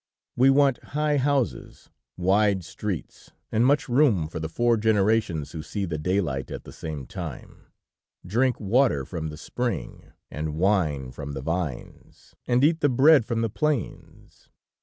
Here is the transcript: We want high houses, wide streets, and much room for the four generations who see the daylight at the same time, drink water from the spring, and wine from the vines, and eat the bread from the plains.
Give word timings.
We 0.35 0.49
want 0.49 0.83
high 0.83 1.17
houses, 1.17 1.91
wide 2.17 2.63
streets, 2.65 3.29
and 3.51 3.63
much 3.63 3.87
room 3.87 4.27
for 4.27 4.39
the 4.39 4.49
four 4.49 4.75
generations 4.77 5.51
who 5.51 5.61
see 5.61 5.85
the 5.85 5.99
daylight 5.99 6.49
at 6.49 6.63
the 6.63 6.73
same 6.73 7.05
time, 7.05 7.67
drink 8.25 8.59
water 8.59 9.05
from 9.05 9.27
the 9.29 9.37
spring, 9.37 10.11
and 10.31 10.55
wine 10.55 11.11
from 11.11 11.33
the 11.33 11.41
vines, 11.43 12.35
and 12.47 12.63
eat 12.63 12.79
the 12.79 12.89
bread 12.89 13.25
from 13.27 13.41
the 13.41 13.49
plains. 13.51 14.49